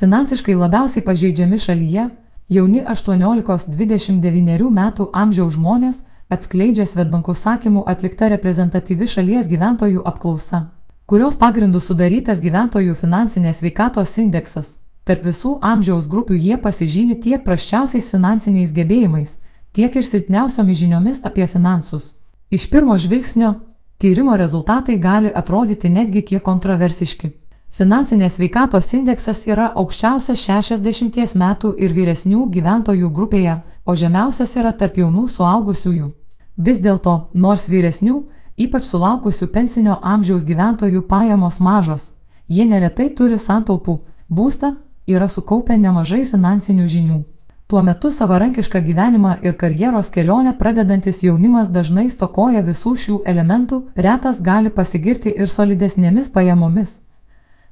[0.00, 2.06] Finansiškai labiausiai pažeidžiami šalyje
[2.48, 5.98] jauni 18-29 metų amžiaus žmonės
[6.32, 10.60] atskleidžia Svetbanko sakymų atlikta reprezentatyvi šalies gyventojų apklausa,
[11.04, 14.78] kurios pagrindų sudarytas gyventojų finansinės veikatos indeksas.
[15.04, 19.36] Tarp visų amžiaus grupių jie pasižymi tiek prasčiausiais finansiniais gebėjimais,
[19.76, 22.14] tiek ir silpniausiomis žiniomis apie finansus.
[22.48, 23.52] Iš pirmo žvilgsnio
[24.00, 27.34] tyrimo rezultatai gali atrodyti netgi kiek kontroversiški.
[27.78, 34.98] Finansinės veikatos indeksas yra aukščiausias 60 metų ir vyresnių gyventojų grupėje, o žemiausias yra tarp
[34.98, 36.10] jaunų suaugusiųjų.
[36.56, 38.16] Vis dėlto, nors vyresnių,
[38.58, 42.12] ypač sulaukusių pensinio amžiaus gyventojų pajamos mažos,
[42.48, 44.74] jie neretai turi santaupų, būstą,
[45.06, 47.20] yra sukaupę nemažai finansinių žinių.
[47.70, 54.42] Tuo metu savarankišką gyvenimą ir karjeros kelionę pradedantis jaunimas dažnai stokoja visų šių elementų, retas
[54.42, 56.98] gali pasigirti ir solidesnėmis pajamomis.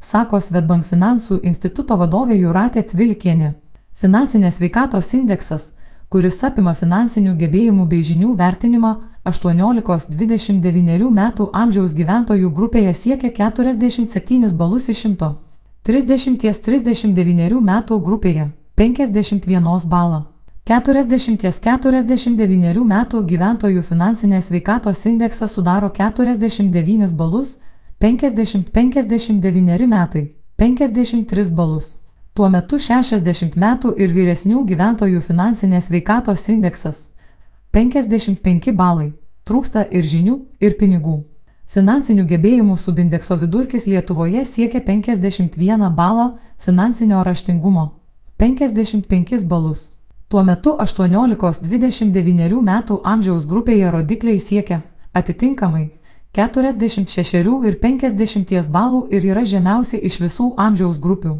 [0.00, 3.54] Sako Svetbank finansų instituto vadovė Juratė Cvilkienė.
[3.96, 5.72] Finansinės veikatos indeksas,
[6.12, 14.88] kuris apima finansinių gebėjimų bei žinių vertinimą 18-29 metų amžiaus gyventojų grupėje siekia 47 balus
[14.92, 15.34] iš 100.
[15.86, 20.24] 30-39 metų grupėje 51 balą.
[20.66, 27.58] 40-49 metų gyventojų finansinės veikatos indeksas sudaro 49 balus,
[28.00, 31.96] 50-59 metai- 53 balus.
[32.34, 37.10] Tuo metu 60 metų ir vyresnių gyventojų finansinės veikatos indeksas-
[37.72, 39.12] 55 balai-
[39.48, 41.24] trūksta ir žinių, ir pinigų.
[41.66, 47.90] Finansinių gebėjimų subindekso vidurkis Lietuvoje siekia 51 balą finansinio raštingumo.
[48.38, 49.90] 55 balus.
[50.28, 54.82] Tuo metu 18-29 metų amžiaus grupėje rodikliai siekia
[55.14, 55.95] atitinkamai
[56.36, 57.34] 46
[57.64, 61.38] ir 50 balų ir yra žemiausi iš visų amžiaus grupių.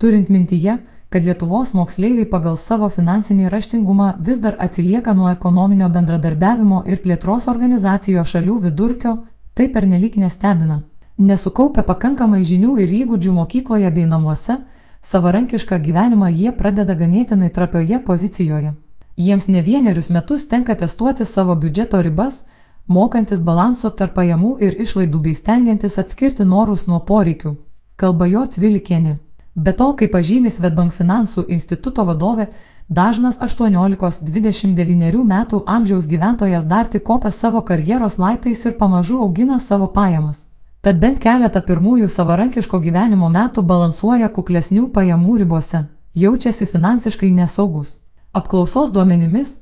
[0.00, 0.78] Turint mintyje,
[1.12, 7.44] kad Lietuvos moksleiviai pagal savo finansinį raštingumą vis dar atsilieka nuo ekonominio bendradarbiavimo ir plėtros
[7.52, 9.16] organizacijos šalių vidurkio,
[9.52, 10.80] tai pernelyg nestebina.
[11.18, 14.62] Nesukaupę pakankamai žinių ir įgūdžių mokykloje bei namuose,
[15.02, 18.72] savarankišką gyvenimą jie pradeda ganėtinai trapioje pozicijoje.
[19.16, 22.46] Jiems ne vienerius metus tenka testuoti savo biudžeto ribas,
[22.88, 27.54] mokantis balanso tarp pajamų ir išlaidų bei stengiantis atskirti norus nuo poreikių.
[27.96, 29.18] Kalba jo Cvilikienė.
[29.54, 32.48] Be to, kaip pažymė Svetbank finansų instituto vadovė,
[32.88, 39.86] dažnas 18-29 metų amžiaus gyventojas dar tik kopia savo karjeros laiptais ir pamažu augina savo
[39.86, 40.46] pajamas.
[40.80, 45.84] Tad bent keletą pirmųjų savarankiško gyvenimo metų balansuoja kuklesnių pajamų ribose,
[46.14, 47.98] jaučiasi finansiškai nesaugus.
[48.32, 49.58] Apklausos duomenimis,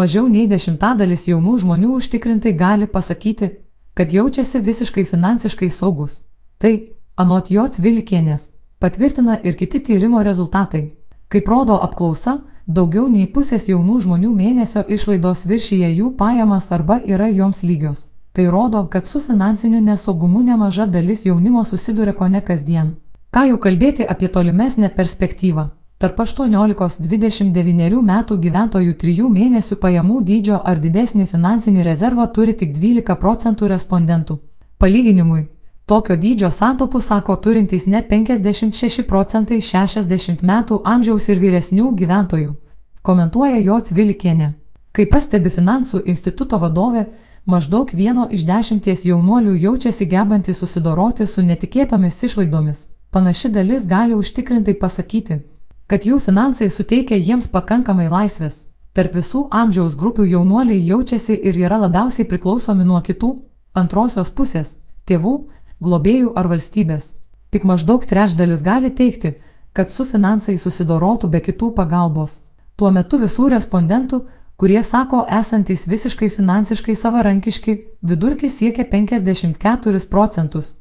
[0.00, 3.50] mažiau nei dešimtadalis jaunų žmonių užtikrintai gali pasakyti,
[3.98, 6.20] kad jaučiasi visiškai finansiškai saugus.
[6.62, 6.72] Tai,
[7.16, 10.84] anot jo Tvilikienės, patvirtina ir kiti tyrimo rezultatai.
[11.28, 17.28] Kaip rodo apklausa, daugiau nei pusės jaunų žmonių mėnesio išlaidos viršyje jų pajamas arba yra
[17.28, 18.06] joms lygios.
[18.32, 22.94] Tai rodo, kad su finansiniu nesaugumu nemaža dalis jaunimo susiduria ko ne kasdien.
[23.34, 25.68] Ką jau kalbėti apie tolimesnę perspektyvą.
[25.98, 33.16] Tarp 18-29 metų gyventojų 3 mėnesių pajamų dydžio ar didesnį finansinį rezervą turi tik 12
[33.18, 34.38] procentų respondentų.
[34.78, 35.48] Palyginimui,
[35.90, 42.54] tokio dydžio santopų sako turintys net 56 procentai 60 metų amžiaus ir vyresnių gyventojų.
[43.02, 44.52] Komentuoja jo Cvilikienė.
[44.94, 47.06] Kaip pastebi finansų instituto vadovė,
[47.48, 52.82] Maždaug vieno iš dešimties jaunuolių jaučiasi gebantys susidoroti su netikėtomis išlaidomis.
[53.10, 55.38] Panaši dalis gali užtikrintai pasakyti,
[55.88, 58.64] kad jų finansai suteikia jiems pakankamai laisvės.
[58.94, 63.30] Tarp visų amžiaus grupių jaunuoliai jaučiasi ir yra labiausiai priklausomi nuo kitų,
[63.74, 64.76] antrosios pusės-
[65.08, 65.34] tėvų,
[65.80, 67.14] globėjų ar valstybės.
[67.50, 69.34] Tik maždaug trečdalis gali teikti,
[69.72, 72.42] kad su finansai susidorotų be kitų pagalbos.
[72.76, 74.24] Tuo metu visų respondentų
[74.58, 80.74] kurie sako esantys visiškai finansiškai savarankiški, vidurkis siekia 54 procentus.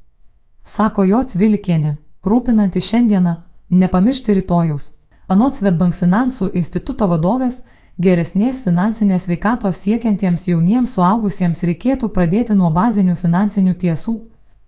[0.66, 1.95] Sako jo Cvilikienė,
[2.25, 3.35] rūpinanti šiandieną,
[3.69, 4.97] nepamiršti rytojaus.
[5.27, 7.57] Anot Svetbank finansų instituto vadovės,
[8.00, 14.13] geresnės finansinės veikatos siekiantiems jauniems suaugusiems reikėtų pradėti nuo bazinių finansinių tiesų,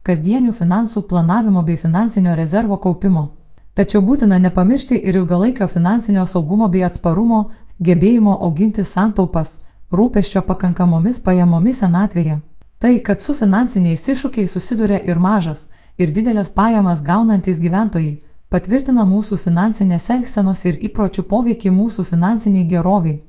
[0.04, 3.30] kasdienių finansų planavimo bei finansinio rezervo kaupimo.
[3.72, 7.46] Tačiau būtina nepamiršti ir ilgalaikio finansinio saugumo bei atsparumo
[7.80, 9.62] gebėjimo auginti santaupas,
[9.96, 12.42] rūpeščio pakankamomis pajamomis senatvėje.
[12.84, 18.18] Tai, kad su finansiniais iššūkiais susiduria ir mažas, ir didelės pajamas gaunantis gyventojai,
[18.50, 23.20] patvirtina mūsų finansinės elgsenos ir įpročių poveikį mūsų finansiniai geroviai.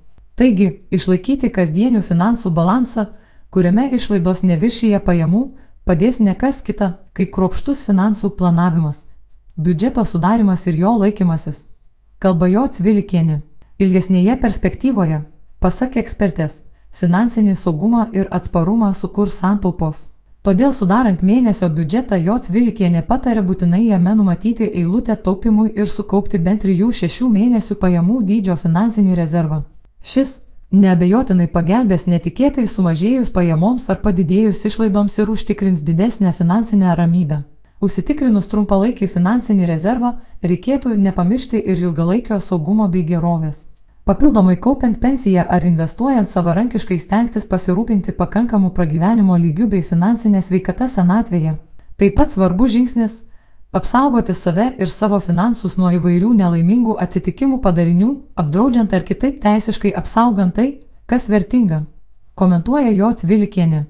[0.40, 3.06] Taigi, išlaikyti kasdienių finansų balansą,
[3.52, 5.42] kuriame išlaidos neviršyje pajamų,
[5.84, 9.06] padės ne kas kita, kaip kruopštus finansų planavimas.
[9.56, 11.66] biudžeto sudarimas ir jo laikymasis.
[12.18, 13.40] Kalba jo Cvilikienė.
[13.78, 15.18] Ilgesnėje perspektyvoje,
[15.60, 16.62] pasak ekspertės,
[16.92, 20.08] finansinį saugumą ir atsparumą sukurs santaupos.
[20.40, 26.62] Todėl sudarant mėnesio biudžetą jo Cvilikienė patarė būtinai jame numatyti eilutę taupimui ir sukaupti bent
[26.64, 29.58] 3-6 mėnesių pajamų dydžio finansinį rezervą.
[30.00, 30.30] Šis
[30.72, 37.42] neabejotinai pagelbės netikėtai sumažėjus pajamoms ar padidėjus išlaidoms ir užtikrins didesnę finansinę ramybę.
[37.84, 43.66] Užsitikrinus trumpalaikį finansinį rezervą, reikėtų nepamiršti ir ilgalaikio saugumo bei gerovės.
[44.10, 51.52] Papildomai kaupiant pensiją ar investuojant savarankiškai stengtis pasirūpinti pakankamų pragyvenimo lygių bei finansinę sveikatą senatvėje.
[51.94, 53.14] Taip pat svarbus žingsnis-
[53.78, 60.54] apsaugoti save ir savo finansus nuo įvairių nelaimingų atsitikimų padarinių, apdraudžiant ar kitaip teisiškai apsaugant
[60.54, 61.84] tai, kas vertinga.
[62.34, 63.84] Komentuoja jo Tvilikienė.